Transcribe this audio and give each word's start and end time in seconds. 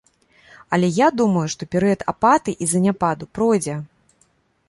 Але 0.75 0.87
я 1.05 1.09
думаю, 1.19 1.43
што 1.53 1.67
перыяд 1.75 2.01
апатыі 2.13 2.57
і 2.67 2.69
заняпаду 2.73 3.31
пройдзе. 3.39 3.79